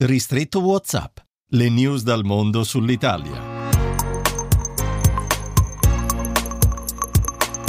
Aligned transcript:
Ristretto 0.00 0.60
WhatsApp. 0.60 1.26
Le 1.48 1.68
news 1.68 2.04
dal 2.04 2.22
mondo 2.22 2.62
sull'Italia. 2.62 3.47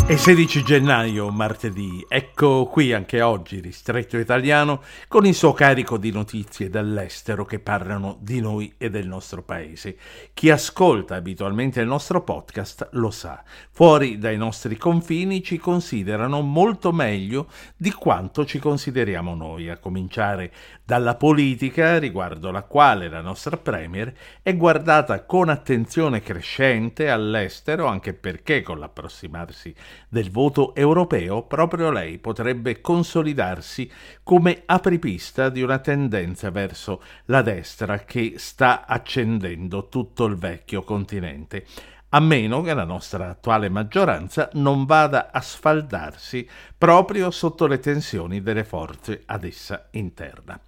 È 0.09 0.15
16 0.15 0.63
gennaio, 0.63 1.29
martedì. 1.29 2.03
Ecco 2.09 2.65
qui 2.65 2.93
anche 2.93 3.21
oggi 3.21 3.59
Ristretto 3.59 4.17
Italiano 4.17 4.81
con 5.07 5.27
il 5.27 5.35
suo 5.35 5.53
carico 5.53 5.99
di 5.99 6.11
notizie 6.11 6.67
dall'estero 6.67 7.45
che 7.45 7.59
parlano 7.59 8.17
di 8.19 8.41
noi 8.41 8.73
e 8.79 8.89
del 8.89 9.05
nostro 9.05 9.43
paese. 9.43 9.95
Chi 10.33 10.49
ascolta 10.49 11.13
abitualmente 11.13 11.79
il 11.79 11.85
nostro 11.85 12.23
podcast 12.23 12.89
lo 12.93 13.11
sa. 13.11 13.43
Fuori 13.69 14.17
dai 14.17 14.35
nostri 14.35 14.77
confini 14.77 15.43
ci 15.43 15.59
considerano 15.59 16.41
molto 16.41 16.91
meglio 16.91 17.47
di 17.77 17.91
quanto 17.91 18.47
ci 18.47 18.57
consideriamo 18.57 19.35
noi, 19.35 19.69
a 19.69 19.77
cominciare 19.77 20.51
dalla 20.83 21.13
politica 21.13 21.99
riguardo 21.99 22.49
la 22.49 22.63
quale 22.63 23.09
la 23.09 23.21
nostra 23.21 23.57
Premier 23.57 24.11
è 24.41 24.57
guardata 24.57 25.23
con 25.23 25.49
attenzione 25.49 26.23
crescente 26.23 27.11
all'estero, 27.11 27.85
anche 27.85 28.15
perché 28.15 28.63
con 28.63 28.79
l'approssimarsi 28.79 29.71
del 30.07 30.31
voto 30.31 30.73
europeo, 30.75 31.43
proprio 31.43 31.91
lei 31.91 32.17
potrebbe 32.17 32.81
consolidarsi 32.81 33.89
come 34.23 34.63
apripista 34.65 35.49
di 35.49 35.61
una 35.61 35.79
tendenza 35.79 36.49
verso 36.51 37.01
la 37.25 37.41
destra 37.41 37.99
che 37.99 38.35
sta 38.37 38.85
accendendo 38.85 39.89
tutto 39.89 40.25
il 40.25 40.35
vecchio 40.35 40.83
continente 40.83 41.65
a 42.09 42.19
meno 42.19 42.61
che 42.61 42.73
la 42.73 42.85
nostra 42.85 43.29
attuale 43.29 43.69
maggioranza 43.69 44.49
non 44.53 44.85
vada 44.85 45.29
a 45.31 45.41
sfaldarsi 45.41 46.47
proprio 46.77 47.29
sotto 47.29 47.67
le 47.67 47.79
tensioni 47.79 48.41
delle 48.41 48.63
forze 48.63 49.23
ad 49.25 49.43
essa 49.43 49.87
interna. 49.91 50.59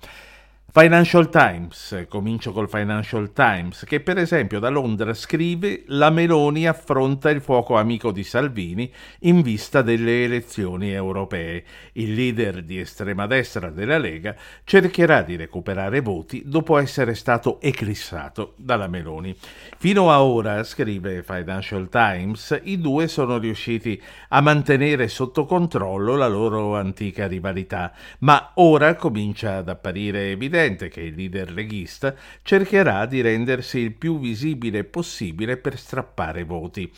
Financial 0.74 1.28
Times, 1.28 2.06
comincio 2.08 2.54
col 2.54 2.70
Financial 2.70 3.34
Times, 3.34 3.84
che 3.84 4.00
per 4.00 4.18
esempio 4.18 4.58
da 4.58 4.70
Londra 4.70 5.14
scrive 5.14 5.84
la 5.88 6.10
Meloni 6.10 6.66
affronta 6.66 7.30
il 7.30 7.42
fuoco 7.42 7.76
amico 7.76 8.14
di 8.14 8.24
Salvini 8.24 8.90
in 9.24 9.42
vista 9.42 9.82
delle 9.82 10.24
elezioni 10.24 10.94
europee. 10.94 11.66
Il 11.92 12.14
leader 12.14 12.64
di 12.64 12.80
estrema 12.80 13.28
destra 13.28 13.70
della 13.70 13.98
Lega 13.98 14.34
cercherà 14.64 15.24
di 15.24 15.36
recuperare 15.36 16.00
voti 16.00 16.44
dopo 16.46 16.78
essere 16.78 17.16
stato 17.16 17.60
eclissato 17.60 18.54
dalla 18.56 18.88
Meloni. 18.88 19.36
Fino 19.78 20.10
a 20.10 20.24
ora, 20.24 20.64
scrive 20.64 21.22
Financial 21.22 21.90
Times, 21.90 22.58
i 22.64 22.80
due 22.80 23.10
sono 23.10 23.40
riusciti 23.40 24.02
a 24.30 24.40
mantenere 24.40 25.10
sotto 25.10 25.44
controllo 25.44 26.16
la 26.16 26.30
loro 26.30 26.78
antica 26.78 27.28
rivalità, 27.28 27.92
ma 28.20 28.52
ora 28.54 28.96
comincia 28.96 29.58
ad 29.58 29.68
apparire 29.68 30.32
evidente 30.32 30.60
evidente 30.62 30.90
che 30.90 31.02
il 31.02 31.16
leader 31.16 31.52
leghista 31.52 32.16
cercherà 32.44 33.06
di 33.06 33.22
rendersi 33.22 33.80
il 33.80 33.94
più 33.94 34.20
visibile 34.20 34.84
possibile 34.84 35.58
per 35.58 35.78
strappare 35.78 36.44
voti. 36.44 36.92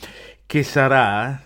Che 0.45 0.64
sarà 0.64 1.42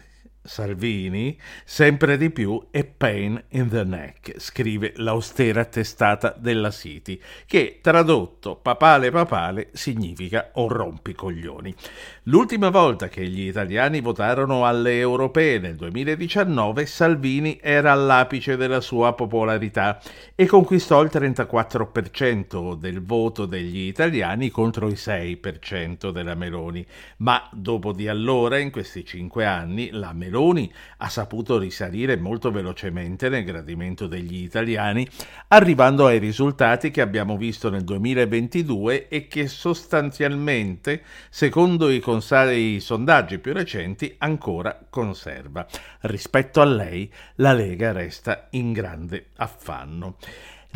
Salvini, 0.47 1.37
sempre 1.65 2.17
di 2.17 2.29
più 2.29 2.67
è 2.71 2.85
pain 2.85 3.41
in 3.49 3.67
the 3.67 3.83
neck, 3.83 4.35
scrive 4.39 4.93
l'austera 4.95 5.65
testata 5.65 6.33
della 6.37 6.71
City, 6.71 7.19
che 7.45 7.79
tradotto 7.81 8.55
papale 8.55 9.11
papale 9.11 9.67
significa 9.73 10.51
un 10.55 10.69
rompicoglioni. 10.69 11.75
L'ultima 12.23 12.69
volta 12.69 13.09
che 13.09 13.27
gli 13.27 13.47
italiani 13.47 13.99
votarono 13.99 14.65
alle 14.65 14.97
europee 14.97 15.59
nel 15.59 15.75
2019, 15.75 16.85
Salvini 16.85 17.59
era 17.61 17.91
all'apice 17.91 18.55
della 18.55 18.81
sua 18.81 19.13
popolarità 19.13 20.01
e 20.33 20.45
conquistò 20.45 21.01
il 21.03 21.09
34% 21.11 22.75
del 22.75 23.03
voto 23.03 23.45
degli 23.45 23.79
italiani 23.79 24.49
contro 24.49 24.87
il 24.87 24.97
6% 24.97 26.09
della 26.11 26.35
Meloni. 26.35 26.85
Ma 27.17 27.47
dopo 27.51 27.91
di 27.91 28.07
allora, 28.07 28.57
in 28.57 28.71
questi 28.71 29.03
cinque 29.03 29.45
anni, 29.45 29.89
la 29.91 30.13
Meloni 30.13 30.35
Meloni 30.37 30.71
ha 30.97 31.09
saputo 31.09 31.57
risalire 31.57 32.15
molto 32.15 32.51
velocemente 32.51 33.27
nel 33.27 33.43
gradimento 33.43 34.05
degli 34.05 34.43
italiani, 34.43 35.07
arrivando 35.47 36.05
ai 36.05 36.19
risultati 36.19 36.91
che 36.91 37.01
abbiamo 37.01 37.37
visto 37.37 37.71
nel 37.71 37.83
2022 37.83 39.07
e 39.07 39.27
che 39.27 39.47
sostanzialmente, 39.47 41.01
secondo 41.29 41.89
i, 41.89 41.99
consali, 41.99 42.75
i 42.75 42.79
sondaggi 42.79 43.39
più 43.39 43.53
recenti, 43.53 44.13
ancora 44.19 44.79
conserva. 44.89 45.65
Rispetto 46.01 46.61
a 46.61 46.65
lei, 46.65 47.11
la 47.35 47.53
Lega 47.53 47.91
resta 47.91 48.47
in 48.51 48.73
grande 48.73 49.29
affanno. 49.37 50.17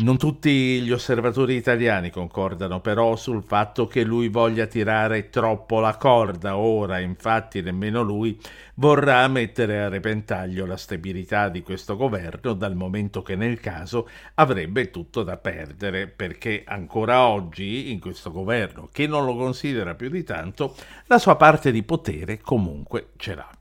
Non 0.01 0.17
tutti 0.17 0.81
gli 0.81 0.91
osservatori 0.91 1.53
italiani 1.53 2.09
concordano 2.09 2.81
però 2.81 3.15
sul 3.15 3.43
fatto 3.43 3.85
che 3.85 4.03
lui 4.03 4.29
voglia 4.29 4.65
tirare 4.65 5.29
troppo 5.29 5.79
la 5.79 5.95
corda 5.95 6.57
ora, 6.57 6.97
infatti 6.97 7.61
nemmeno 7.61 8.01
lui 8.01 8.35
vorrà 8.75 9.27
mettere 9.27 9.83
a 9.83 9.89
repentaglio 9.89 10.65
la 10.65 10.75
stabilità 10.75 11.49
di 11.49 11.61
questo 11.61 11.95
governo 11.95 12.53
dal 12.53 12.75
momento 12.75 13.21
che 13.21 13.35
nel 13.35 13.59
caso 13.59 14.09
avrebbe 14.33 14.89
tutto 14.89 15.21
da 15.21 15.37
perdere 15.37 16.07
perché 16.07 16.63
ancora 16.65 17.27
oggi 17.27 17.91
in 17.91 17.99
questo 17.99 18.31
governo 18.31 18.89
che 18.91 19.05
non 19.05 19.23
lo 19.23 19.35
considera 19.35 19.93
più 19.93 20.09
di 20.09 20.23
tanto 20.23 20.75
la 21.05 21.19
sua 21.19 21.35
parte 21.35 21.71
di 21.71 21.83
potere 21.83 22.39
comunque 22.41 23.09
ce 23.17 23.35
l'ha. 23.35 23.60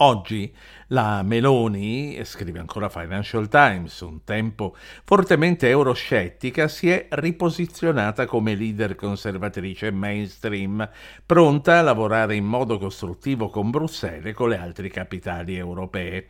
Oggi 0.00 0.54
la 0.88 1.22
Meloni, 1.24 2.20
scrive 2.22 2.60
ancora 2.60 2.88
Financial 2.88 3.48
Times, 3.48 3.98
un 4.02 4.22
tempo 4.22 4.76
fortemente 5.02 5.68
euroscettica, 5.68 6.68
si 6.68 6.88
è 6.88 7.08
riposizionata 7.10 8.24
come 8.24 8.54
leader 8.54 8.94
conservatrice 8.94 9.90
mainstream, 9.90 10.88
pronta 11.26 11.80
a 11.80 11.82
lavorare 11.82 12.36
in 12.36 12.44
modo 12.44 12.78
costruttivo 12.78 13.48
con 13.48 13.70
Bruxelles 13.70 14.26
e 14.26 14.34
con 14.34 14.50
le 14.50 14.58
altre 14.58 14.88
capitali 14.88 15.56
europee 15.56 16.28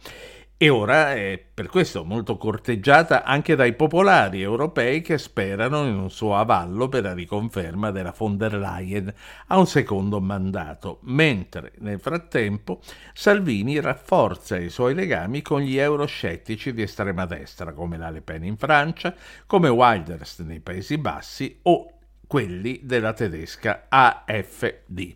e 0.60 0.70
ora 0.70 1.14
è 1.14 1.40
per 1.54 1.68
questo 1.68 2.04
molto 2.04 2.36
corteggiata 2.36 3.22
anche 3.22 3.54
dai 3.54 3.74
popolari 3.74 4.42
europei 4.42 5.02
che 5.02 5.16
sperano 5.16 5.86
in 5.86 5.96
un 5.96 6.10
suo 6.10 6.34
avallo 6.34 6.88
per 6.88 7.04
la 7.04 7.14
riconferma 7.14 7.92
della 7.92 8.12
von 8.16 8.36
der 8.36 8.54
Leyen 8.54 9.14
a 9.46 9.56
un 9.56 9.68
secondo 9.68 10.20
mandato, 10.20 10.98
mentre 11.02 11.74
nel 11.78 12.00
frattempo 12.00 12.80
Salvini 13.14 13.78
rafforza 13.78 14.58
i 14.58 14.68
suoi 14.68 14.94
legami 14.94 15.42
con 15.42 15.60
gli 15.60 15.78
euroscettici 15.78 16.74
di 16.74 16.82
estrema 16.82 17.24
destra 17.24 17.72
come 17.72 17.96
la 17.96 18.10
Le 18.10 18.22
Pen 18.22 18.42
in 18.42 18.56
Francia, 18.56 19.14
come 19.46 19.68
Wilders 19.68 20.40
nei 20.40 20.58
Paesi 20.58 20.98
Bassi 20.98 21.56
o 21.62 21.97
quelli 22.28 22.80
della 22.84 23.14
tedesca 23.14 23.86
AFD. 23.88 25.14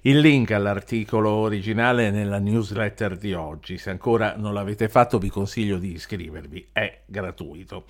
Il 0.00 0.18
link 0.18 0.50
all'articolo 0.50 1.30
originale 1.30 2.08
è 2.08 2.10
nella 2.10 2.38
newsletter 2.38 3.16
di 3.16 3.34
oggi. 3.34 3.78
Se 3.78 3.90
ancora 3.90 4.34
non 4.36 4.54
l'avete 4.54 4.88
fatto 4.88 5.18
vi 5.18 5.28
consiglio 5.28 5.78
di 5.78 5.92
iscrivervi, 5.92 6.70
è 6.72 7.02
gratuito. 7.04 7.84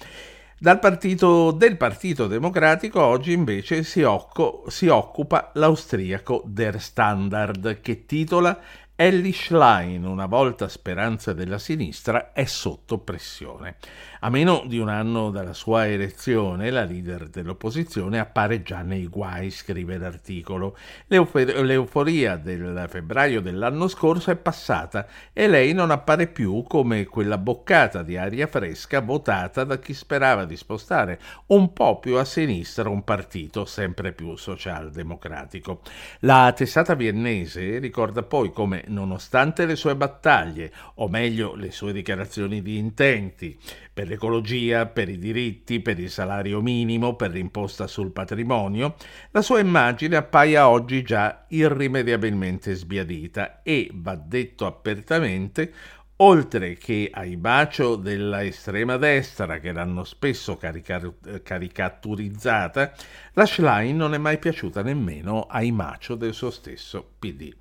Dal 0.58 0.78
partito, 0.78 1.50
del 1.50 1.76
Partito 1.76 2.26
Democratico 2.26 3.02
oggi 3.02 3.32
invece 3.32 3.82
si, 3.82 4.02
occo, 4.02 4.64
si 4.68 4.88
occupa 4.88 5.50
l'austriaco 5.54 6.42
Der 6.46 6.80
Standard 6.80 7.80
che 7.80 8.06
titola 8.06 8.60
Ellie 8.96 9.32
Schlein, 9.32 10.04
una 10.04 10.26
volta 10.26 10.68
speranza 10.68 11.32
della 11.32 11.58
sinistra, 11.58 12.32
è 12.32 12.44
sotto 12.44 12.98
pressione. 12.98 13.76
A 14.24 14.30
meno 14.30 14.64
di 14.66 14.78
un 14.78 14.88
anno 14.88 15.28
dalla 15.28 15.52
sua 15.52 15.86
elezione, 15.86 16.70
la 16.70 16.84
leader 16.84 17.28
dell'opposizione 17.28 18.18
appare 18.18 18.62
già 18.62 18.80
nei 18.80 19.06
guai, 19.06 19.50
scrive 19.50 19.98
l'articolo. 19.98 20.78
L'euforia 21.08 22.36
del 22.36 22.86
febbraio 22.88 23.42
dell'anno 23.42 23.86
scorso 23.86 24.30
è 24.30 24.36
passata 24.36 25.06
e 25.30 25.46
lei 25.46 25.74
non 25.74 25.90
appare 25.90 26.26
più 26.26 26.62
come 26.66 27.04
quella 27.04 27.36
boccata 27.36 28.02
di 28.02 28.16
aria 28.16 28.46
fresca 28.46 29.00
votata 29.00 29.62
da 29.64 29.78
chi 29.78 29.92
sperava 29.92 30.46
di 30.46 30.56
spostare 30.56 31.20
un 31.48 31.74
po' 31.74 31.98
più 31.98 32.16
a 32.16 32.24
sinistra 32.24 32.88
un 32.88 33.04
partito 33.04 33.66
sempre 33.66 34.12
più 34.12 34.36
socialdemocratico. 34.36 35.82
La 36.20 36.50
testata 36.56 36.94
viennese 36.94 37.76
ricorda 37.76 38.22
poi 38.22 38.50
come 38.52 38.84
nonostante 38.86 39.66
le 39.66 39.76
sue 39.76 39.94
battaglie, 39.94 40.72
o 40.94 41.08
meglio 41.08 41.54
le 41.54 41.70
sue 41.70 41.92
dichiarazioni 41.92 42.62
di 42.62 42.78
intenti, 42.78 43.58
per 43.94 44.08
l'ecologia, 44.08 44.86
per 44.86 45.08
i 45.08 45.18
diritti, 45.18 45.78
per 45.78 46.00
il 46.00 46.10
salario 46.10 46.60
minimo, 46.60 47.14
per 47.14 47.30
l'imposta 47.30 47.86
sul 47.86 48.10
patrimonio, 48.10 48.96
la 49.30 49.40
sua 49.40 49.60
immagine 49.60 50.16
appaia 50.16 50.68
oggi 50.68 51.02
già 51.02 51.44
irrimediabilmente 51.48 52.74
sbiadita 52.74 53.62
e, 53.62 53.88
va 53.92 54.16
detto 54.16 54.66
apertamente, 54.66 55.72
oltre 56.16 56.74
che 56.74 57.08
ai 57.12 57.36
bacio 57.36 57.94
della 57.94 58.44
estrema 58.44 58.96
destra 58.96 59.60
che 59.60 59.70
l'hanno 59.70 60.02
spesso 60.02 60.56
carica- 60.56 61.12
caricaturizzata, 61.42 62.92
la 63.34 63.46
Schlein 63.46 63.96
non 63.96 64.14
è 64.14 64.18
mai 64.18 64.38
piaciuta 64.38 64.82
nemmeno 64.82 65.42
ai 65.42 65.70
macio 65.70 66.16
del 66.16 66.34
suo 66.34 66.50
stesso 66.50 67.14
PD. 67.18 67.54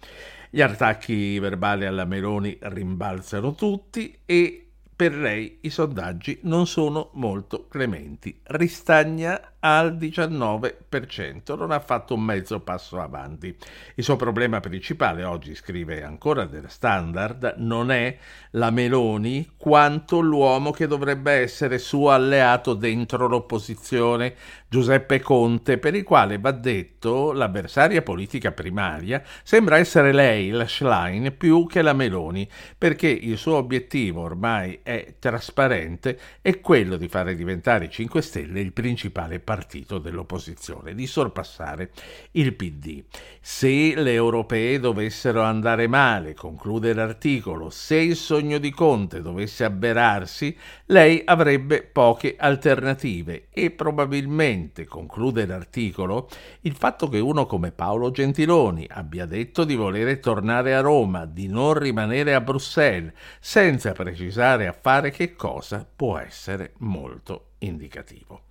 Gli 0.50 0.62
attacchi 0.62 1.38
verbali 1.38 1.86
alla 1.86 2.06
Meloni 2.06 2.58
rimbalzano 2.60 3.54
tutti 3.54 4.16
e 4.26 4.64
per 4.96 5.16
lei 5.16 5.60
i 5.62 5.70
sondaggi 5.70 6.40
non 6.44 6.68
sono 6.68 7.10
molto 7.14 7.68
clementi. 7.68 8.40
Ristagna 8.44 9.53
al 9.66 9.96
19%, 9.96 11.58
non 11.58 11.72
ha 11.72 11.80
fatto 11.80 12.16
un 12.16 12.22
mezzo 12.22 12.60
passo 12.60 13.00
avanti. 13.00 13.56
Il 13.96 14.04
suo 14.04 14.18
problema 14.18 14.60
principale, 14.60 15.24
oggi 15.24 15.56
scrive 15.56 16.04
ancora 16.04 16.44
del 16.46 16.70
Standard, 16.70 17.56
non 17.60 17.90
è 17.90 18.18
la 18.52 18.72
Meloni 18.72 19.52
quanto 19.56 20.20
l'uomo 20.20 20.72
che 20.72 20.86
dovrebbe 20.86 21.32
essere 21.32 21.78
suo 21.78 22.12
alleato 22.12 22.74
dentro 22.74 23.28
l'opposizione, 23.28 24.36
Giuseppe 24.68 25.22
Conte, 25.22 25.78
per 25.78 25.96
il 25.96 26.04
quale 26.04 26.40
va 26.40 26.52
detto 26.52 27.32
l'avversaria 27.32 28.02
politica 28.02 28.52
primaria 28.52 29.24
sembra 29.44 29.78
essere 29.78 30.12
lei, 30.12 30.50
la 30.50 30.68
Schlein, 30.68 31.36
più 31.38 31.68
che 31.68 31.82
la 31.82 31.94
Meloni, 31.94 32.50
perché 32.78 33.08
il 33.08 33.38
suo 33.38 33.56
obiettivo 33.56 34.22
ormai 34.22 34.80
è 34.84 35.16
trasparente, 35.20 36.20
è 36.42 36.60
quello 36.60 36.98
di 36.98 37.08
fare 37.08 37.36
diventare 37.36 37.86
i 37.86 37.90
5 37.90 38.22
Stelle 38.22 38.60
il 38.60 38.74
principale 38.74 39.40
partito 39.40 39.52
partito 39.54 40.00
dell'opposizione, 40.00 40.96
di 40.96 41.06
sorpassare 41.06 41.92
il 42.32 42.56
PD. 42.56 43.04
Se 43.40 43.94
le 43.96 44.12
europee 44.12 44.80
dovessero 44.80 45.44
andare 45.44 45.86
male, 45.86 46.34
conclude 46.34 46.92
l'articolo, 46.94 47.70
se 47.70 47.98
il 47.98 48.16
sogno 48.16 48.58
di 48.58 48.72
Conte 48.72 49.22
dovesse 49.22 49.64
avverarsi, 49.64 50.58
lei 50.86 51.22
avrebbe 51.24 51.84
poche 51.84 52.36
alternative 52.36 53.50
e 53.52 53.70
probabilmente, 53.70 54.86
conclude 54.86 55.46
l'articolo, 55.46 56.28
il 56.62 56.74
fatto 56.74 57.08
che 57.08 57.20
uno 57.20 57.46
come 57.46 57.72
Paolo 57.72 58.10
Gentiloni 58.10 58.88
abbia 58.90 59.28
detto 59.28 59.66
di 59.66 59.76
volere 59.76 60.20
tornare 60.20 60.74
a 60.74 60.82
Roma, 60.82 61.26
di 61.28 61.46
non 61.46 61.76
rimanere 61.76 62.34
a 62.34 62.42
Bruxelles, 62.42 63.14
senza 63.40 63.92
precisare 63.92 64.66
a 64.66 64.74
fare 64.74 65.12
che 65.12 65.36
cosa, 65.36 65.88
può 65.96 66.18
essere 66.18 66.74
molto 66.80 67.50
indicativo. 67.60 68.46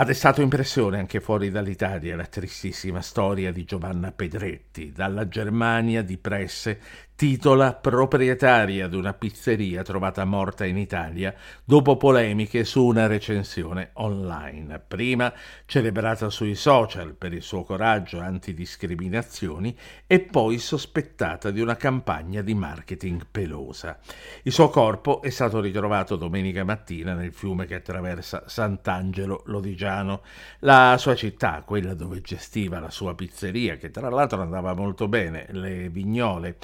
Ha 0.00 0.04
destato 0.04 0.40
impressione 0.40 0.98
anche 0.98 1.20
fuori 1.20 1.50
dall'Italia 1.50 2.16
la 2.16 2.24
tristissima 2.24 3.02
storia 3.02 3.52
di 3.52 3.64
Giovanna 3.64 4.12
Pedretti, 4.12 4.92
dalla 4.92 5.28
Germania 5.28 6.00
di 6.00 6.16
Presse 6.16 6.80
titola 7.20 7.74
proprietaria 7.74 8.88
di 8.88 8.96
una 8.96 9.12
pizzeria 9.12 9.82
trovata 9.82 10.24
morta 10.24 10.64
in 10.64 10.78
Italia 10.78 11.34
dopo 11.62 11.98
polemiche 11.98 12.64
su 12.64 12.82
una 12.82 13.06
recensione 13.06 13.90
online, 13.96 14.78
prima 14.78 15.30
celebrata 15.66 16.30
sui 16.30 16.54
social 16.54 17.12
per 17.12 17.34
il 17.34 17.42
suo 17.42 17.62
coraggio 17.62 18.20
antidiscriminazioni 18.20 19.76
e 20.06 20.20
poi 20.20 20.56
sospettata 20.56 21.50
di 21.50 21.60
una 21.60 21.76
campagna 21.76 22.40
di 22.40 22.54
marketing 22.54 23.26
pelosa. 23.30 23.98
Il 24.44 24.52
suo 24.52 24.70
corpo 24.70 25.20
è 25.20 25.28
stato 25.28 25.60
ritrovato 25.60 26.16
domenica 26.16 26.64
mattina 26.64 27.12
nel 27.12 27.34
fiume 27.34 27.66
che 27.66 27.74
attraversa 27.74 28.44
Sant'Angelo 28.46 29.42
Lodigiano, 29.44 30.22
la 30.60 30.96
sua 30.98 31.14
città, 31.14 31.64
quella 31.66 31.92
dove 31.92 32.22
gestiva 32.22 32.80
la 32.80 32.88
sua 32.88 33.14
pizzeria, 33.14 33.76
che 33.76 33.90
tra 33.90 34.08
l'altro 34.08 34.40
andava 34.40 34.72
molto 34.72 35.06
bene, 35.06 35.48
le 35.50 35.90
Vignole. 35.90 36.56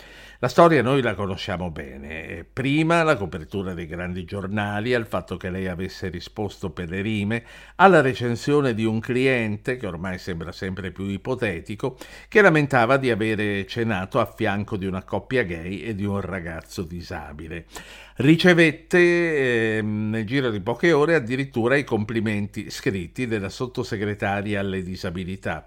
La 0.46 0.52
storia 0.52 0.80
noi 0.80 1.02
la 1.02 1.16
conosciamo 1.16 1.72
bene. 1.72 2.46
Prima 2.52 3.02
la 3.02 3.16
copertura 3.16 3.74
dei 3.74 3.86
grandi 3.86 4.24
giornali, 4.24 4.94
al 4.94 5.08
fatto 5.08 5.36
che 5.36 5.50
lei 5.50 5.66
avesse 5.66 6.08
risposto 6.08 6.70
per 6.70 6.88
le 6.88 7.02
rime, 7.02 7.44
alla 7.74 8.00
recensione 8.00 8.72
di 8.72 8.84
un 8.84 9.00
cliente, 9.00 9.76
che 9.76 9.88
ormai 9.88 10.18
sembra 10.18 10.52
sempre 10.52 10.92
più 10.92 11.06
ipotetico, 11.06 11.98
che 12.28 12.42
lamentava 12.42 12.96
di 12.96 13.10
avere 13.10 13.66
cenato 13.66 14.20
a 14.20 14.32
fianco 14.32 14.76
di 14.76 14.86
una 14.86 15.02
coppia 15.02 15.42
gay 15.42 15.80
e 15.80 15.96
di 15.96 16.04
un 16.04 16.20
ragazzo 16.20 16.82
disabile 16.82 17.66
ricevette 18.16 18.98
eh, 18.98 19.82
nel 19.82 20.24
giro 20.24 20.50
di 20.50 20.60
poche 20.60 20.92
ore 20.92 21.14
addirittura 21.14 21.76
i 21.76 21.84
complimenti 21.84 22.70
scritti 22.70 23.26
della 23.26 23.48
sottosegretaria 23.48 24.60
alle 24.60 24.82
disabilità 24.82 25.66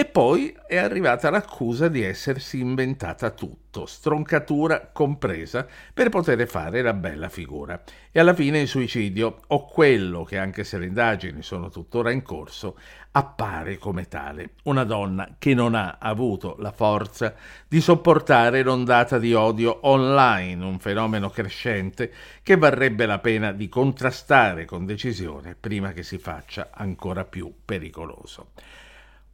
e 0.00 0.06
poi 0.06 0.56
è 0.66 0.78
arrivata 0.78 1.28
l'accusa 1.28 1.88
di 1.88 2.02
essersi 2.02 2.58
inventata 2.58 3.28
tutto, 3.32 3.84
stroncatura 3.84 4.88
compresa, 4.90 5.66
per 5.92 6.08
poter 6.08 6.48
fare 6.48 6.80
la 6.80 6.94
bella 6.94 7.28
figura. 7.28 7.78
E 8.10 8.18
alla 8.18 8.32
fine 8.32 8.60
il 8.60 8.66
suicidio, 8.66 9.42
o 9.48 9.66
quello 9.66 10.24
che 10.24 10.38
anche 10.38 10.64
se 10.64 10.78
le 10.78 10.86
indagini 10.86 11.42
sono 11.42 11.68
tuttora 11.68 12.12
in 12.12 12.22
corso, 12.22 12.78
appare 13.10 13.76
come 13.76 14.08
tale. 14.08 14.52
Una 14.62 14.84
donna 14.84 15.34
che 15.38 15.52
non 15.52 15.74
ha 15.74 15.98
avuto 16.00 16.56
la 16.60 16.72
forza 16.72 17.34
di 17.68 17.82
sopportare 17.82 18.62
l'ondata 18.62 19.18
di 19.18 19.34
odio 19.34 19.80
online, 19.82 20.64
un 20.64 20.78
fenomeno 20.78 21.28
crescente 21.28 22.10
che 22.42 22.56
varrebbe 22.56 23.04
la 23.04 23.18
pena 23.18 23.52
di 23.52 23.68
contrastare 23.68 24.64
con 24.64 24.86
decisione 24.86 25.54
prima 25.60 25.92
che 25.92 26.02
si 26.02 26.16
faccia 26.16 26.70
ancora 26.72 27.26
più 27.26 27.52
pericoloso. 27.66 28.52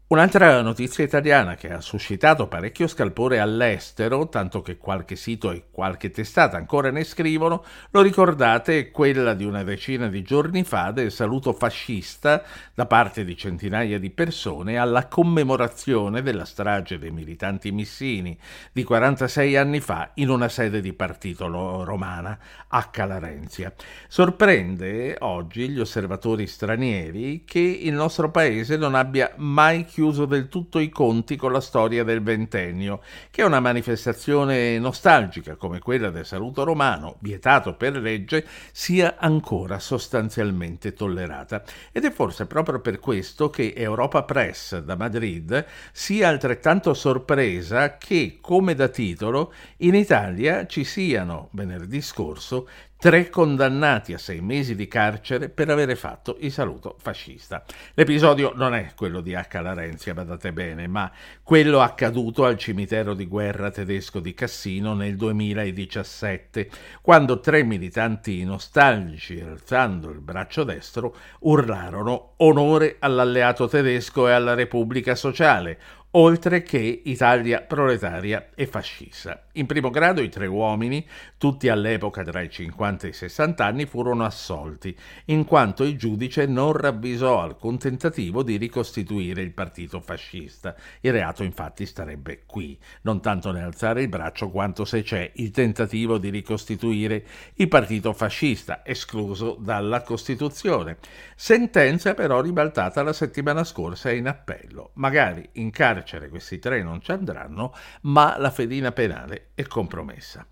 Un'altra 0.08 0.62
notizia 0.62 1.03
italiana 1.03 1.56
che 1.56 1.73
ha 1.73 1.81
suscitato 1.81 2.47
parecchio 2.47 2.87
scalpore 2.87 3.41
all'estero, 3.41 4.29
tanto 4.29 4.62
che 4.62 4.76
qualche 4.76 5.17
sito 5.17 5.50
e 5.50 5.64
qualche 5.69 6.12
testata 6.12 6.56
ancora 6.56 6.93
ne 6.93 7.03
scrivono, 7.03 7.64
lo 7.91 8.03
ricordate, 8.03 8.93
quella 8.93 9.35
di 9.35 9.44
una 9.44 9.64
decina 9.64 10.06
di 10.06 10.23
giorni 10.23 10.62
fa 10.62 10.93
del 10.93 11.11
saluto 11.11 11.53
fascista 11.53 12.44
da 12.73 12.87
parte 12.87 13.25
di 13.25 13.37
centinaia 13.37 13.99
di 13.99 14.11
persone 14.11 14.79
alla 14.79 15.08
commemorazione 15.08 16.23
della 16.23 16.44
strage 16.44 17.00
dei 17.00 17.11
militanti 17.11 17.73
missini 17.73 18.38
di 18.70 18.85
46 18.85 19.56
anni 19.56 19.81
fa 19.81 20.12
in 20.14 20.29
una 20.29 20.49
sede 20.49 20.81
di 20.81 20.93
partito 20.93 21.49
romana 21.82 22.38
a 22.69 22.85
Calarenzia. 22.85 23.73
Sorprende 24.06 25.17
oggi 25.19 25.69
gli 25.69 25.81
osservatori 25.81 26.47
stranieri 26.47 27.43
che 27.44 27.59
il 27.59 27.94
nostro 27.94 28.31
paese 28.31 28.76
non 28.76 28.94
abbia 28.94 29.32
mai 29.38 29.95
chiuso 29.97 30.26
del 30.26 30.49
tutto 30.49 30.79
i 30.79 30.91
conti 30.91 31.37
con 31.37 31.53
la 31.53 31.61
storia 31.62 32.05
del 32.05 32.23
ventennio, 32.23 33.00
che 33.31 33.41
è 33.41 33.47
una 33.47 33.61
manifestazione 33.61 34.79
nostalgica 34.79 35.57
come 35.57 35.79
quella 35.79 36.11
del 36.11 36.26
saluto 36.26 36.65
romano, 36.65 37.17
vietato 37.21 37.76
per 37.76 37.97
legge, 37.97 38.47
sia 38.73 39.17
ancora 39.19 39.79
sostanzialmente 39.79 40.93
tollerata. 40.93 41.62
Ed 41.93 42.05
è 42.05 42.11
forse 42.11 42.45
proprio 42.45 42.81
per 42.81 42.99
questo 42.99 43.49
che 43.49 43.73
Europa 43.75 44.23
Press 44.25 44.81
da 44.81 44.97
Madrid 44.97 45.65
sia 45.93 46.29
altrettanto 46.29 46.93
sorpresa 46.93 47.97
che, 47.97 48.37
come 48.43 48.75
da 48.75 48.88
titolo, 48.88 49.50
in 49.79 49.95
Italia 49.95 50.67
ci 50.67 50.85
siano 50.85 51.49
venerdì 51.53 52.03
scorso 52.03 52.69
tre 52.99 53.29
condannati 53.29 54.15
a 54.15 54.19
sei 54.19 54.41
mesi 54.41 54.75
di 54.75 54.88
carcere 54.88 55.50
per 55.50 55.69
avere 55.69 55.97
fatto 55.97 56.37
il 56.41 56.50
saluto 56.50 56.97
fascista. 56.99 57.62
L'episodio 57.95 58.53
non 58.55 58.75
è 58.75 58.93
quello 58.97 59.21
di 59.21 59.35
H. 59.35 59.61
Larenzia, 59.61 60.15
badate 60.15 60.53
bene, 60.53 60.87
ma 60.87 61.11
quello 61.43 61.81
accaduto 61.81 62.45
al 62.45 62.57
cimitero 62.57 63.15
di 63.15 63.26
guerra 63.26 63.71
tedesco 63.71 64.19
di 64.21 64.33
Cassino 64.33 64.95
nel 64.95 65.17
2017, 65.17 66.71
quando 67.03 67.41
tre 67.41 67.62
militanti 67.62 68.43
nostalgici, 68.45 69.41
alzando 69.41 70.11
il 70.11 70.21
braccio 70.21 70.65
destro, 70.65 71.15
urlarono 71.41 72.33
onore 72.38 72.97
all'alleato 72.99 73.69
tedesco 73.69 74.26
e 74.26 74.33
alla 74.33 74.55
Repubblica 74.55 75.15
Sociale, 75.15 75.79
oltre 76.12 76.62
che 76.62 77.03
Italia 77.05 77.61
proletaria 77.61 78.49
e 78.55 78.67
fascista. 78.67 79.46
In 79.58 79.64
primo 79.64 79.88
grado 79.88 80.20
i 80.20 80.28
tre 80.28 80.46
uomini, 80.46 81.06
tutti 81.38 81.70
all'epoca 81.70 82.22
tra 82.22 82.42
i 82.42 82.50
50 82.50 83.06
e 83.06 83.10
i 83.10 83.12
60 83.14 83.64
anni, 83.64 83.86
furono 83.86 84.22
assolti, 84.22 84.94
in 85.26 85.46
quanto 85.46 85.82
il 85.82 85.96
giudice 85.96 86.44
non 86.44 86.72
ravvisò 86.72 87.40
alcun 87.40 87.78
tentativo 87.78 88.42
di 88.42 88.58
ricostituire 88.58 89.40
il 89.40 89.52
partito 89.52 90.00
fascista. 90.00 90.75
Il 91.00 91.12
reato 91.12 91.42
infatti 91.42 91.86
starebbe 91.86 92.42
qui, 92.44 92.78
non 93.02 93.22
tanto 93.22 93.50
nell'alzare 93.50 94.02
il 94.02 94.10
braccio 94.10 94.50
quanto 94.50 94.84
se 94.84 95.02
c'è 95.02 95.30
il 95.36 95.50
tentativo 95.52 96.18
di 96.18 96.28
ricostituire 96.28 97.25
il 97.54 97.68
partito 97.68 98.12
fascista, 98.12 98.84
escluso 98.84 99.56
dalla 99.58 100.02
Costituzione. 100.02 100.98
Sentenza 101.34 102.12
però 102.12 102.42
ribaltata 102.42 103.02
la 103.02 103.14
settimana 103.14 103.64
scorsa 103.64 104.10
in 104.12 104.28
appello, 104.28 104.90
magari 104.94 105.48
in 105.52 105.70
carcere 105.70 106.28
questi 106.28 106.58
tre 106.58 106.82
non 106.82 107.00
ci 107.00 107.12
andranno, 107.12 107.75
ma 108.02 108.36
la 108.36 108.50
fedina 108.50 108.92
penale 108.92 109.46
è 109.55 109.67
compromessa. 109.67 110.47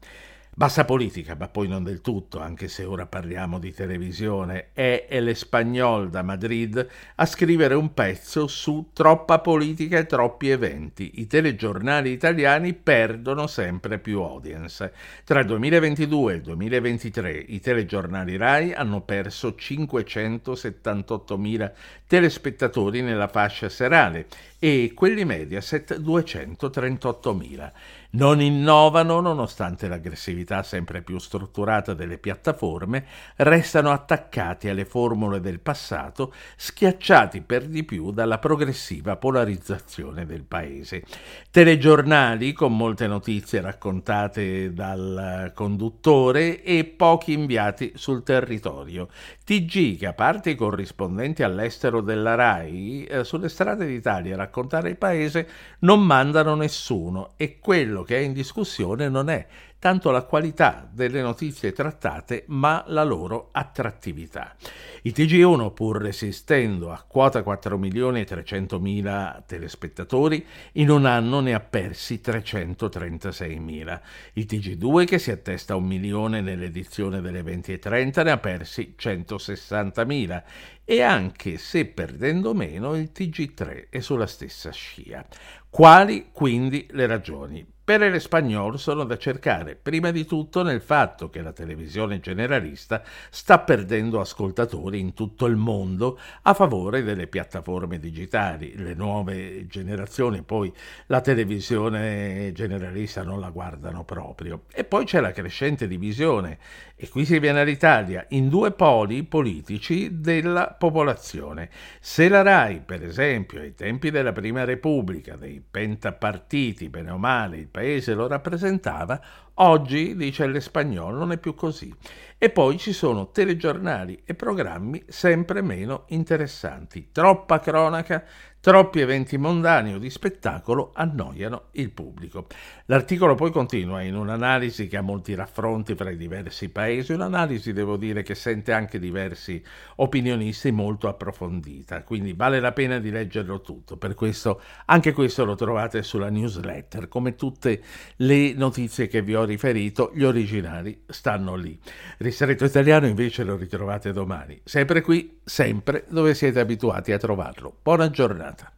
Bassa 0.57 0.85
politica, 0.85 1.35
ma 1.37 1.49
poi 1.49 1.67
non 1.67 1.83
del 1.83 2.01
tutto, 2.01 2.39
anche 2.39 2.69
se 2.69 2.85
ora 2.85 3.07
parliamo 3.07 3.59
di 3.59 3.75
televisione, 3.75 4.69
è 4.73 5.07
El 5.09 5.27
Espagnol 5.27 6.11
da 6.11 6.23
Madrid 6.23 6.87
a 7.17 7.27
scrivere 7.27 7.75
un 7.75 7.93
pezzo 7.93 8.47
su 8.47 8.91
troppa 8.93 9.41
politica 9.41 9.99
e 9.99 10.07
troppi 10.07 10.51
eventi. 10.51 11.15
I 11.17 11.27
telegiornali 11.27 12.13
italiani 12.13 12.73
perdono 12.73 13.49
sempre 13.49 13.99
più 13.99 14.21
audience. 14.21 14.93
Tra 15.25 15.41
il 15.41 15.47
2022 15.47 16.33
e 16.33 16.37
il 16.37 16.43
2023 16.43 17.33
i 17.33 17.59
telegiornali 17.59 18.37
RAI 18.37 18.75
hanno 18.75 19.01
perso 19.01 19.57
578.000 19.59 21.73
telespettatori 22.07 23.03
nella 23.03 23.27
fascia 23.27 23.69
serale 23.69 24.29
e 24.61 24.93
quelli 24.95 25.25
Mediaset 25.25 25.99
238.000 25.99 27.73
non 28.11 28.41
innovano 28.41 29.21
nonostante 29.21 29.89
l'aggressività 29.89 30.44
sempre 30.63 31.03
più 31.03 31.19
strutturata 31.19 31.95
delle 31.95 32.19
piattaforme, 32.19 33.07
restano 33.37 33.91
attaccati 33.91 34.69
alle 34.69 34.85
formule 34.85 35.41
del 35.41 35.61
passato, 35.61 36.33
schiacciati 36.57 37.41
per 37.41 37.67
di 37.67 37.85
più 37.85 38.11
dalla 38.13 38.39
progressiva 38.39 39.17
polarizzazione 39.17 40.27
del 40.27 40.45
paese. 40.45 41.05
Telegiornali 41.51 42.53
con 42.53 42.77
molte 42.77 43.07
notizie 43.07 43.61
raccontate 43.61 44.73
dal 44.73 45.53
conduttore 45.55 46.63
e 46.63 46.85
pochi 46.85 47.33
inviati 47.33 47.93
sul 47.95 48.23
territorio. 48.23 49.09
TG 49.45 49.99
che 49.99 50.07
a 50.07 50.13
parte 50.13 50.51
i 50.51 50.55
corrispondenti 50.55 51.43
all'estero 51.43 52.01
della 52.01 52.35
RAI, 52.35 53.05
eh, 53.05 53.25
sulle 53.25 53.49
strade 53.49 53.87
d'Italia 53.87 54.35
a 54.35 54.39
raccontare 54.39 54.89
il 54.89 54.97
paese 54.97 55.49
non 55.81 56.05
mandano 56.05 56.55
nessuno 56.55 57.33
e 57.37 57.59
quello 57.59 58.03
che 58.03 58.17
è 58.17 58.21
in 58.21 58.33
discussione 58.33 59.09
non 59.09 59.29
è 59.29 59.47
tanto 59.85 60.11
la 60.11 60.23
qualità 60.23 60.89
delle 60.91 61.21
notizie 61.21 61.73
trattate, 61.73 62.45
ma 62.47 62.85
la 62.87 63.05
loro 63.05 63.51
attrattività. 63.53 64.57
Il 65.03 65.13
TG1, 65.15 65.75
pur 65.75 66.01
resistendo 66.01 66.91
a 66.91 67.05
quota 67.07 67.43
4 67.43 67.77
milioni 67.77 68.25
300 68.25 68.81
mila 68.81 69.45
telespettatori, 69.47 70.43
in 70.73 70.89
un 70.89 71.05
anno 71.05 71.41
ne 71.41 71.53
ha 71.53 71.61
persi 71.61 72.23
336 72.23 73.59
mila. 73.59 74.01
Il 74.33 74.47
TG2, 74.49 75.05
che 75.05 75.19
si 75.19 75.31
attesta 75.31 75.75
a 75.75 75.77
un 75.77 75.85
milione 75.85 76.41
nell'edizione 76.41 77.21
delle 77.21 77.43
20 77.43 77.73
e 77.75 77.79
30, 77.79 78.23
ne 78.23 78.31
ha 78.31 78.39
persi 78.39 78.95
160 78.97 80.03
mila. 80.07 80.43
E 80.83 81.03
anche 81.03 81.59
se 81.59 81.85
perdendo 81.85 82.55
meno, 82.55 82.97
il 82.97 83.11
TG3 83.15 83.91
è 83.91 84.01
sulla 84.01 84.27
stessa 84.27 84.71
scia. 84.71 85.27
Quali 85.69 86.31
quindi 86.33 86.87
le 86.93 87.07
ragioni? 87.07 87.73
Per 87.85 88.01
l'Espagnol 88.01 88.79
sono 88.79 89.05
da 89.05 89.19
cercare 89.19 89.75
prima 89.75 90.11
di 90.11 90.25
tutto 90.25 90.63
nel 90.63 90.81
fatto 90.81 91.29
che 91.29 91.43
la 91.43 91.53
televisione 91.53 92.19
generalista 92.19 93.03
sta 93.29 93.59
perdendo 93.59 94.21
ascoltatori 94.21 94.99
in 94.99 95.13
tutto 95.13 95.45
il 95.45 95.57
mondo 95.57 96.19
a 96.41 96.55
favore 96.55 97.03
delle 97.03 97.27
piattaforme 97.27 97.99
digitali. 97.99 98.75
Le 98.75 98.95
nuove 98.95 99.67
generazioni 99.67 100.41
poi 100.41 100.73
la 101.09 101.21
televisione 101.21 102.53
generalista 102.55 103.23
non 103.23 103.39
la 103.39 103.51
guardano 103.51 104.03
proprio. 104.03 104.63
E 104.73 104.85
poi 104.85 105.05
c'è 105.05 105.21
la 105.21 105.33
crescente 105.33 105.87
divisione, 105.87 106.57
e 106.97 107.11
qui 107.11 107.27
si 107.27 107.39
viene 107.39 107.61
all'Italia, 107.61 108.25
in 108.31 108.49
due 108.49 108.71
poli 108.71 109.25
politici 109.25 110.21
della 110.23 110.75
popolazione. 110.79 111.69
Se 112.01 112.31
la 112.31 112.41
RAI, 112.41 112.81
per 112.81 113.05
esempio, 113.05 113.61
ai 113.61 113.75
tempi 113.75 114.11
della 114.11 114.33
Prima 114.33 114.65
Repubblica, 114.65 115.37
dei 115.37 115.63
pentapartiti, 115.71 116.89
bene 116.89 117.11
o 117.11 117.19
male, 117.19 117.73
paese 117.75 118.15
lo 118.15 118.29
rappresentava, 118.29 119.21
oggi, 119.55 120.17
dice 120.17 120.47
l'espagnolo, 120.47 121.19
non 121.19 121.33
è 121.33 121.39
più 121.39 121.55
così. 121.55 121.93
E 122.39 122.51
poi 122.51 122.79
ci 122.79 122.93
sono 122.93 123.31
telegiornali 123.31 124.23
e 124.25 124.35
programmi 124.35 125.05
sempre 125.09 125.63
meno 125.63 126.05
interessanti. 126.09 127.11
Troppa 127.13 127.61
cronaca, 127.61 128.25
Troppi 128.65 129.01
eventi 129.01 129.37
mondani 129.37 129.93
o 129.93 129.99
di 129.99 130.09
spettacolo 130.09 130.93
annoiano 130.95 131.65
il 131.73 131.91
pubblico. 131.91 132.47
L'articolo 132.87 133.35
poi 133.35 133.51
continua 133.51 134.01
in 134.01 134.17
un'analisi 134.17 134.89
che 134.89 134.97
ha 134.97 135.03
molti 135.03 135.35
raffronti 135.35 135.95
fra 135.95 136.09
i 136.09 136.17
diversi 136.17 136.71
paesi, 136.71 137.13
un'analisi 137.13 137.75
devo 137.75 137.99
dire 137.99 138.23
che 138.23 138.35
sente 138.35 138.73
anche 138.73 138.99
diversi 138.99 139.63
opinionisti 139.97 140.71
molto 140.71 141.09
approfondita, 141.09 142.05
quindi 142.05 142.33
vale 142.33 142.59
la 142.59 142.73
pena 142.73 142.99
di 142.99 143.11
leggerlo 143.11 143.61
tutto. 143.61 143.99
Per 143.99 144.15
questo 144.15 144.63
anche 144.87 145.13
questo 145.13 145.45
lo 145.45 145.57
trovate 145.57 146.03
sulla 146.03 146.31
newsletter, 146.31 147.07
come 147.07 147.35
tutte 147.35 147.83
le 148.17 148.55
notizie 148.55 149.09
che 149.09 149.21
vi 149.21 149.35
ho 149.35 149.44
riferito, 149.45 150.11
gli 150.15 150.25
originali 150.25 151.05
stanno 151.07 151.55
lì. 151.55 151.79
Ristretto 152.19 152.65
italiano 152.65 153.07
invece 153.07 153.45
lo 153.45 153.57
ritrovate 153.57 154.13
domani, 154.13 154.61
sempre 154.65 155.01
qui, 155.01 155.41
sempre 155.45 156.05
dove 156.09 156.35
siete 156.35 156.61
abituati 156.61 157.13
a 157.13 157.19
trovarlo. 157.19 157.79
Buona 157.83 158.11
giornata. 158.11 158.73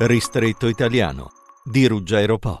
Ristretto 0.00 0.68
Italiano 0.68 1.32
di 1.64 1.88
Ruggero 1.88 2.38
Po. 2.38 2.60